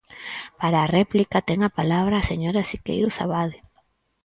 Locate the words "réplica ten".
0.97-1.59